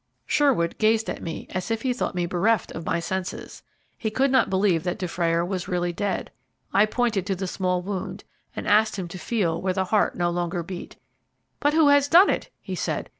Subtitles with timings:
[0.25, 3.61] Sherwood gazed at me, as if he thought me bereft of my senses.
[3.99, 6.31] He could not believe that Dufrayer was really dead.
[6.73, 8.23] I pointed to the small wound,
[8.55, 10.95] and asked him to feel where the heart no longer beat.
[11.59, 13.09] "But who has done it?" he said.